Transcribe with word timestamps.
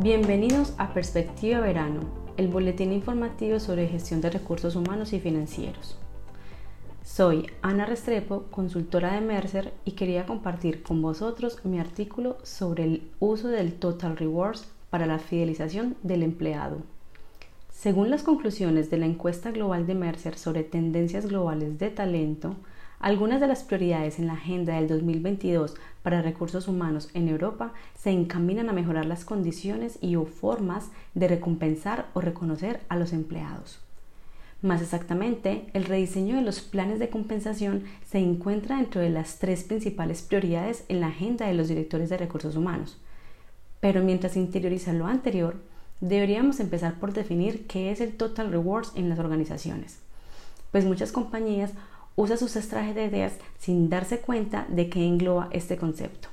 Bienvenidos 0.00 0.74
a 0.78 0.94
Perspectiva 0.94 1.58
Verano, 1.58 2.02
el 2.36 2.46
boletín 2.46 2.92
informativo 2.92 3.58
sobre 3.58 3.88
gestión 3.88 4.20
de 4.20 4.30
recursos 4.30 4.76
humanos 4.76 5.12
y 5.12 5.18
financieros. 5.18 5.98
Soy 7.02 7.50
Ana 7.62 7.84
Restrepo, 7.84 8.44
consultora 8.52 9.14
de 9.14 9.20
Mercer, 9.20 9.72
y 9.84 9.92
quería 9.92 10.24
compartir 10.24 10.84
con 10.84 11.02
vosotros 11.02 11.58
mi 11.64 11.80
artículo 11.80 12.38
sobre 12.44 12.84
el 12.84 13.10
uso 13.18 13.48
del 13.48 13.72
Total 13.72 14.16
Rewards 14.16 14.68
para 14.88 15.06
la 15.06 15.18
fidelización 15.18 15.96
del 16.04 16.22
empleado. 16.22 16.76
Según 17.68 18.08
las 18.08 18.22
conclusiones 18.22 18.90
de 18.90 18.98
la 18.98 19.06
encuesta 19.06 19.50
global 19.50 19.88
de 19.88 19.96
Mercer 19.96 20.38
sobre 20.38 20.62
tendencias 20.62 21.26
globales 21.26 21.76
de 21.80 21.90
talento, 21.90 22.54
algunas 23.00 23.40
de 23.40 23.46
las 23.46 23.62
prioridades 23.62 24.18
en 24.18 24.26
la 24.26 24.34
agenda 24.34 24.74
del 24.74 24.88
2022 24.88 25.74
para 26.02 26.22
recursos 26.22 26.66
humanos 26.66 27.10
en 27.14 27.28
Europa 27.28 27.72
se 27.96 28.10
encaminan 28.10 28.68
a 28.68 28.72
mejorar 28.72 29.06
las 29.06 29.24
condiciones 29.24 29.98
y 30.00 30.16
o 30.16 30.24
formas 30.24 30.90
de 31.14 31.28
recompensar 31.28 32.06
o 32.14 32.20
reconocer 32.20 32.80
a 32.88 32.96
los 32.96 33.12
empleados. 33.12 33.80
Más 34.60 34.82
exactamente, 34.82 35.66
el 35.72 35.84
rediseño 35.84 36.34
de 36.34 36.42
los 36.42 36.60
planes 36.60 36.98
de 36.98 37.10
compensación 37.10 37.84
se 38.10 38.18
encuentra 38.18 38.76
dentro 38.78 39.00
de 39.00 39.10
las 39.10 39.38
tres 39.38 39.62
principales 39.62 40.22
prioridades 40.22 40.84
en 40.88 41.00
la 41.00 41.08
agenda 41.08 41.46
de 41.46 41.54
los 41.54 41.68
directores 41.68 42.08
de 42.08 42.16
recursos 42.16 42.56
humanos. 42.56 42.98
Pero 43.78 44.02
mientras 44.02 44.36
interioriza 44.36 44.92
lo 44.92 45.06
anterior, 45.06 45.56
deberíamos 46.00 46.58
empezar 46.58 46.94
por 46.98 47.12
definir 47.12 47.68
qué 47.68 47.92
es 47.92 48.00
el 48.00 48.16
Total 48.16 48.50
Rewards 48.50 48.92
en 48.96 49.08
las 49.08 49.20
organizaciones. 49.20 50.00
Pues 50.72 50.84
muchas 50.84 51.12
compañías 51.12 51.72
usa 52.18 52.36
sus 52.36 52.56
estrategias 52.56 53.34
sin 53.60 53.88
darse 53.88 54.18
cuenta 54.18 54.66
de 54.68 54.90
que 54.90 55.06
engloba 55.06 55.48
este 55.52 55.76
concepto. 55.76 56.28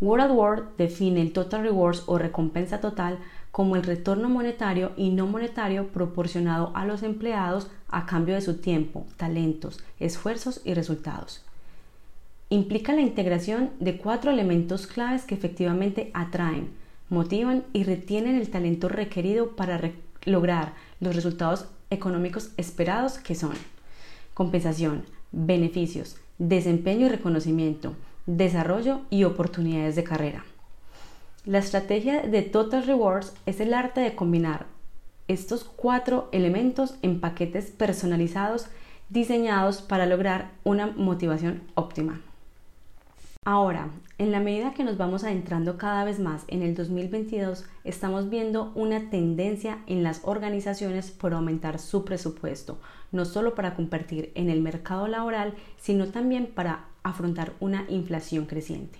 World 0.00 0.32
Award 0.32 0.76
define 0.76 1.22
el 1.22 1.32
Total 1.32 1.62
Rewards 1.62 2.02
o 2.06 2.18
recompensa 2.18 2.80
total 2.80 3.20
como 3.52 3.76
el 3.76 3.84
retorno 3.84 4.28
monetario 4.28 4.90
y 4.96 5.10
no 5.10 5.28
monetario 5.28 5.86
proporcionado 5.86 6.72
a 6.74 6.84
los 6.84 7.04
empleados 7.04 7.68
a 7.88 8.06
cambio 8.06 8.34
de 8.34 8.40
su 8.40 8.56
tiempo, 8.56 9.06
talentos, 9.16 9.78
esfuerzos 10.00 10.60
y 10.64 10.74
resultados. 10.74 11.44
Implica 12.50 12.92
la 12.92 13.02
integración 13.02 13.70
de 13.78 13.98
cuatro 13.98 14.32
elementos 14.32 14.88
claves 14.88 15.22
que 15.26 15.36
efectivamente 15.36 16.10
atraen, 16.12 16.70
motivan 17.08 17.62
y 17.72 17.84
retienen 17.84 18.34
el 18.34 18.50
talento 18.50 18.88
requerido 18.88 19.54
para 19.54 19.80
lograr 20.24 20.72
los 20.98 21.14
resultados 21.14 21.66
económicos 21.90 22.50
esperados 22.56 23.18
que 23.18 23.36
son 23.36 23.54
compensación, 24.34 25.04
beneficios, 25.32 26.16
desempeño 26.38 27.06
y 27.06 27.08
reconocimiento, 27.08 27.94
desarrollo 28.26 29.00
y 29.10 29.24
oportunidades 29.24 29.96
de 29.96 30.04
carrera. 30.04 30.44
La 31.44 31.58
estrategia 31.58 32.22
de 32.22 32.42
Total 32.42 32.84
Rewards 32.84 33.34
es 33.46 33.60
el 33.60 33.74
arte 33.74 34.00
de 34.00 34.14
combinar 34.14 34.66
estos 35.28 35.64
cuatro 35.64 36.28
elementos 36.32 36.96
en 37.02 37.20
paquetes 37.20 37.70
personalizados 37.70 38.66
diseñados 39.08 39.80
para 39.82 40.06
lograr 40.06 40.50
una 40.64 40.86
motivación 40.86 41.62
óptima. 41.74 42.20
Ahora, 43.46 43.90
en 44.16 44.32
la 44.32 44.40
medida 44.40 44.72
que 44.72 44.84
nos 44.84 44.96
vamos 44.96 45.22
adentrando 45.22 45.76
cada 45.76 46.04
vez 46.04 46.18
más 46.18 46.44
en 46.48 46.62
el 46.62 46.74
2022, 46.74 47.66
estamos 47.84 48.30
viendo 48.30 48.72
una 48.74 49.10
tendencia 49.10 49.80
en 49.86 50.02
las 50.02 50.22
organizaciones 50.24 51.10
por 51.10 51.34
aumentar 51.34 51.78
su 51.78 52.06
presupuesto, 52.06 52.78
no 53.12 53.26
solo 53.26 53.54
para 53.54 53.74
competir 53.74 54.32
en 54.34 54.48
el 54.48 54.62
mercado 54.62 55.08
laboral, 55.08 55.52
sino 55.76 56.06
también 56.06 56.46
para 56.46 56.86
afrontar 57.02 57.52
una 57.60 57.84
inflación 57.90 58.46
creciente. 58.46 58.98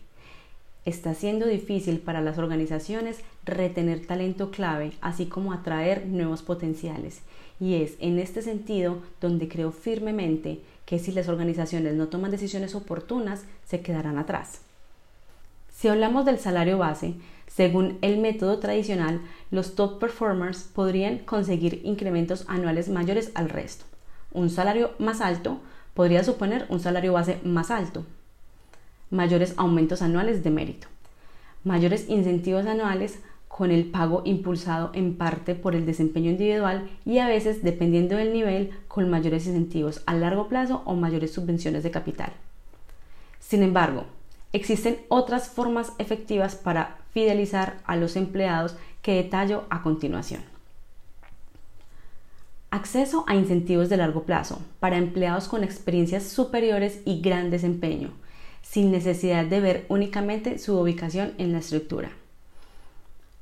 Está 0.85 1.15
siendo 1.15 1.47
difícil 1.47 2.01
para 2.01 2.21
las 2.21 2.37
organizaciones 2.37 3.21
retener 3.47 4.05
talento 4.07 4.51
clave, 4.51 4.93
así 5.01 5.25
como 5.25 5.55
atraer 5.55 6.07
nuevos 6.07 6.43
potenciales. 6.43 7.23
Y 7.59 7.77
es 7.77 7.95
en 7.99 8.19
este 8.19 8.43
sentido 8.43 8.99
donde 9.23 9.49
creo 9.49 9.73
firmemente 9.73 10.61
que 10.87 10.99
si 10.99 11.13
las 11.13 11.29
organizaciones 11.29 11.95
no 11.95 12.09
toman 12.09 12.31
decisiones 12.31 12.75
oportunas, 12.75 13.45
se 13.65 13.81
quedarán 13.81 14.19
atrás. 14.19 14.61
Si 15.75 15.89
hablamos 15.89 16.25
del 16.25 16.39
salario 16.39 16.79
base, 16.79 17.15
según 17.47 17.99
el 18.01 18.19
método 18.19 18.59
tradicional, 18.59 19.21
los 19.51 19.75
top 19.75 19.99
performers 19.99 20.63
podrían 20.63 21.19
conseguir 21.19 21.81
incrementos 21.85 22.45
anuales 22.49 22.89
mayores 22.89 23.31
al 23.35 23.49
resto. 23.49 23.85
Un 24.33 24.51
salario 24.51 24.93
más 24.99 25.21
alto 25.21 25.61
podría 25.95 26.25
suponer 26.25 26.67
un 26.69 26.81
salario 26.81 27.13
base 27.13 27.39
más 27.45 27.71
alto, 27.71 28.05
mayores 29.11 29.55
aumentos 29.57 30.03
anuales 30.03 30.43
de 30.43 30.51
mérito, 30.51 30.89
mayores 31.63 32.09
incentivos 32.09 32.67
anuales 32.67 33.21
con 33.57 33.71
el 33.71 33.85
pago 33.85 34.23
impulsado 34.25 34.91
en 34.95 35.15
parte 35.17 35.55
por 35.55 35.77
el 35.77 35.87
desempeño 35.87 36.33
individual 36.33 36.91
y 37.05 37.19
a 37.19 37.29
veces, 37.29 37.63
dependiendo 37.63 38.17
del 38.17 38.33
nivel, 38.33 38.71
con 38.89 39.09
mayores 39.09 39.47
incentivos 39.47 40.03
a 40.07 40.15
largo 40.15 40.49
plazo 40.49 40.83
o 40.87 40.97
mayores 40.97 41.33
subvenciones 41.33 41.85
de 41.85 41.93
capital. 41.93 42.33
Sin 43.39 43.63
embargo, 43.63 44.07
existen 44.53 44.99
otras 45.07 45.51
formas 45.51 45.93
efectivas 45.99 46.57
para 46.57 46.99
fidelizar 47.13 47.79
a 47.85 47.95
los 47.95 48.17
empleados 48.17 48.75
que 49.03 49.15
detallo 49.15 49.67
a 49.71 49.83
continuación. 49.83 50.43
Acceso 52.73 53.25
a 53.29 53.37
incentivos 53.37 53.89
de 53.89 53.99
largo 53.99 54.25
plazo 54.25 54.63
para 54.81 54.99
empleados 54.99 55.47
con 55.47 55.63
experiencias 55.63 56.25
superiores 56.25 57.03
y 57.05 57.21
gran 57.21 57.53
desempeño, 57.53 58.11
sin 58.63 58.91
necesidad 58.91 59.45
de 59.45 59.61
ver 59.61 59.87
únicamente 59.89 60.59
su 60.59 60.77
ubicación 60.77 61.35
en 61.39 61.53
la 61.53 61.59
estructura 61.59 62.11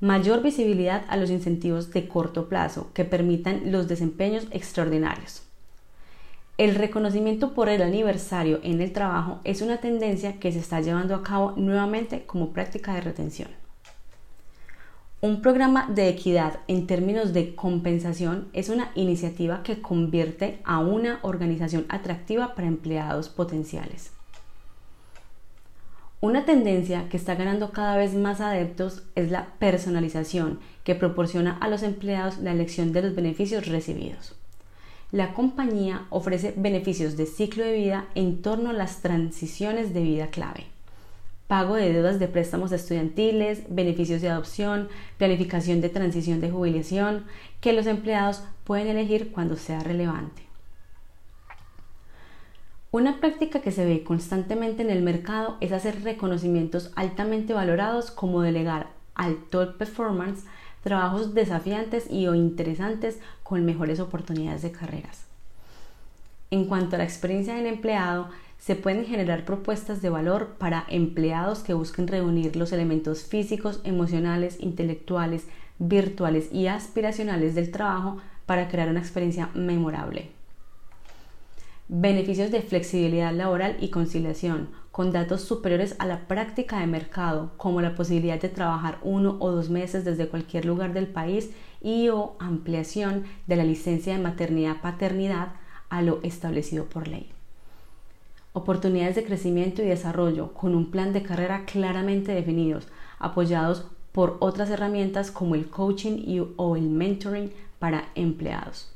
mayor 0.02 0.42
visibilidad 0.42 1.04
a 1.06 1.16
los 1.16 1.30
incentivos 1.30 1.92
de 1.92 2.08
corto 2.08 2.48
plazo 2.48 2.90
que 2.92 3.04
permitan 3.04 3.70
los 3.70 3.86
desempeños 3.86 4.48
extraordinarios. 4.50 5.44
El 6.58 6.74
reconocimiento 6.74 7.54
por 7.54 7.68
el 7.68 7.82
aniversario 7.82 8.58
en 8.64 8.80
el 8.80 8.92
trabajo 8.92 9.38
es 9.44 9.62
una 9.62 9.76
tendencia 9.76 10.40
que 10.40 10.50
se 10.50 10.58
está 10.58 10.80
llevando 10.80 11.14
a 11.14 11.22
cabo 11.22 11.52
nuevamente 11.56 12.24
como 12.26 12.52
práctica 12.52 12.94
de 12.94 13.00
retención. 13.00 13.48
Un 15.20 15.40
programa 15.40 15.88
de 15.88 16.08
equidad 16.08 16.58
en 16.66 16.88
términos 16.88 17.32
de 17.32 17.54
compensación 17.54 18.48
es 18.52 18.70
una 18.70 18.90
iniciativa 18.96 19.62
que 19.62 19.80
convierte 19.80 20.58
a 20.64 20.80
una 20.80 21.20
organización 21.22 21.86
atractiva 21.88 22.56
para 22.56 22.66
empleados 22.66 23.28
potenciales. 23.28 24.10
Una 26.24 26.44
tendencia 26.44 27.08
que 27.08 27.16
está 27.16 27.34
ganando 27.34 27.72
cada 27.72 27.96
vez 27.96 28.14
más 28.14 28.40
adeptos 28.40 29.02
es 29.16 29.32
la 29.32 29.48
personalización, 29.58 30.60
que 30.84 30.94
proporciona 30.94 31.58
a 31.58 31.68
los 31.68 31.82
empleados 31.82 32.38
la 32.38 32.52
elección 32.52 32.92
de 32.92 33.02
los 33.02 33.16
beneficios 33.16 33.66
recibidos. 33.66 34.36
La 35.10 35.34
compañía 35.34 36.06
ofrece 36.10 36.54
beneficios 36.56 37.16
de 37.16 37.26
ciclo 37.26 37.64
de 37.64 37.72
vida 37.72 38.06
en 38.14 38.40
torno 38.40 38.70
a 38.70 38.72
las 38.72 39.00
transiciones 39.00 39.92
de 39.92 40.02
vida 40.02 40.28
clave. 40.28 40.66
Pago 41.48 41.74
de 41.74 41.92
deudas 41.92 42.20
de 42.20 42.28
préstamos 42.28 42.70
estudiantiles, 42.70 43.64
beneficios 43.68 44.22
de 44.22 44.28
adopción, 44.28 44.90
planificación 45.18 45.80
de 45.80 45.88
transición 45.88 46.40
de 46.40 46.52
jubilación, 46.52 47.24
que 47.60 47.72
los 47.72 47.88
empleados 47.88 48.44
pueden 48.62 48.86
elegir 48.86 49.32
cuando 49.32 49.56
sea 49.56 49.80
relevante. 49.80 50.51
Una 52.92 53.20
práctica 53.20 53.62
que 53.62 53.72
se 53.72 53.86
ve 53.86 54.04
constantemente 54.04 54.82
en 54.82 54.90
el 54.90 55.00
mercado 55.00 55.56
es 55.62 55.72
hacer 55.72 56.02
reconocimientos 56.02 56.92
altamente 56.94 57.54
valorados 57.54 58.10
como 58.10 58.42
delegar 58.42 58.90
al 59.14 59.36
top 59.44 59.78
performance 59.78 60.44
trabajos 60.82 61.32
desafiantes 61.32 62.10
y 62.10 62.26
o 62.26 62.34
interesantes 62.34 63.18
con 63.44 63.64
mejores 63.64 63.98
oportunidades 63.98 64.60
de 64.60 64.72
carreras. 64.72 65.24
En 66.50 66.66
cuanto 66.66 66.96
a 66.96 66.98
la 66.98 67.04
experiencia 67.04 67.54
del 67.54 67.64
empleado, 67.64 68.28
se 68.58 68.76
pueden 68.76 69.06
generar 69.06 69.46
propuestas 69.46 70.02
de 70.02 70.10
valor 70.10 70.56
para 70.58 70.84
empleados 70.90 71.60
que 71.60 71.72
busquen 71.72 72.08
reunir 72.08 72.56
los 72.56 72.72
elementos 72.72 73.24
físicos, 73.24 73.80
emocionales, 73.84 74.60
intelectuales, 74.60 75.46
virtuales 75.78 76.52
y 76.52 76.66
aspiracionales 76.66 77.54
del 77.54 77.70
trabajo 77.70 78.18
para 78.44 78.68
crear 78.68 78.90
una 78.90 79.00
experiencia 79.00 79.48
memorable 79.54 80.41
beneficios 81.94 82.50
de 82.50 82.62
flexibilidad 82.62 83.34
laboral 83.34 83.76
y 83.78 83.90
conciliación, 83.90 84.70
con 84.90 85.12
datos 85.12 85.42
superiores 85.42 85.94
a 85.98 86.06
la 86.06 86.26
práctica 86.26 86.80
de 86.80 86.86
mercado, 86.86 87.52
como 87.58 87.82
la 87.82 87.94
posibilidad 87.94 88.40
de 88.40 88.48
trabajar 88.48 88.96
uno 89.02 89.36
o 89.40 89.50
dos 89.50 89.68
meses 89.68 90.02
desde 90.02 90.26
cualquier 90.26 90.64
lugar 90.64 90.94
del 90.94 91.06
país 91.06 91.50
y 91.82 92.08
o 92.08 92.34
ampliación 92.38 93.24
de 93.46 93.56
la 93.56 93.64
licencia 93.64 94.14
de 94.14 94.22
maternidad-paternidad 94.22 95.48
a 95.90 96.00
lo 96.00 96.20
establecido 96.22 96.86
por 96.86 97.08
ley. 97.08 97.30
Oportunidades 98.54 99.14
de 99.14 99.24
crecimiento 99.24 99.82
y 99.82 99.86
desarrollo 99.86 100.54
con 100.54 100.74
un 100.74 100.90
plan 100.90 101.12
de 101.12 101.22
carrera 101.22 101.66
claramente 101.66 102.32
definidos, 102.32 102.88
apoyados 103.18 103.84
por 104.12 104.38
otras 104.40 104.70
herramientas 104.70 105.30
como 105.30 105.54
el 105.56 105.68
coaching 105.68 106.16
y, 106.26 106.40
o 106.56 106.74
el 106.74 106.88
mentoring 106.88 107.52
para 107.78 108.08
empleados. 108.14 108.91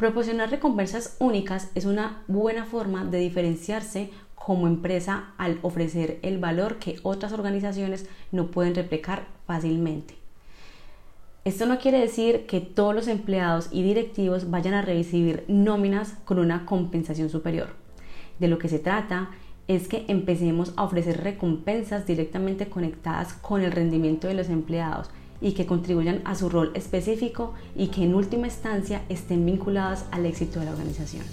Proporcionar 0.00 0.48
recompensas 0.48 1.14
únicas 1.18 1.70
es 1.74 1.84
una 1.84 2.22
buena 2.26 2.64
forma 2.64 3.04
de 3.04 3.18
diferenciarse 3.18 4.08
como 4.34 4.66
empresa 4.66 5.34
al 5.36 5.58
ofrecer 5.60 6.20
el 6.22 6.38
valor 6.38 6.78
que 6.78 6.98
otras 7.02 7.34
organizaciones 7.34 8.06
no 8.32 8.46
pueden 8.46 8.74
replicar 8.74 9.26
fácilmente. 9.46 10.14
Esto 11.44 11.66
no 11.66 11.78
quiere 11.78 12.00
decir 12.00 12.46
que 12.46 12.62
todos 12.62 12.94
los 12.94 13.08
empleados 13.08 13.68
y 13.70 13.82
directivos 13.82 14.50
vayan 14.50 14.72
a 14.72 14.80
recibir 14.80 15.44
nóminas 15.48 16.14
con 16.24 16.38
una 16.38 16.64
compensación 16.64 17.28
superior. 17.28 17.68
De 18.38 18.48
lo 18.48 18.56
que 18.56 18.70
se 18.70 18.78
trata 18.78 19.28
es 19.68 19.86
que 19.86 20.06
empecemos 20.08 20.72
a 20.78 20.84
ofrecer 20.84 21.22
recompensas 21.22 22.06
directamente 22.06 22.70
conectadas 22.70 23.34
con 23.34 23.60
el 23.60 23.70
rendimiento 23.70 24.28
de 24.28 24.34
los 24.34 24.48
empleados 24.48 25.10
y 25.40 25.52
que 25.52 25.66
contribuyan 25.66 26.20
a 26.24 26.34
su 26.34 26.48
rol 26.48 26.72
específico 26.74 27.54
y 27.74 27.88
que 27.88 28.04
en 28.04 28.14
última 28.14 28.46
instancia 28.46 29.02
estén 29.08 29.44
vinculadas 29.46 30.04
al 30.10 30.26
éxito 30.26 30.60
de 30.60 30.66
la 30.66 30.72
organización. 30.72 31.24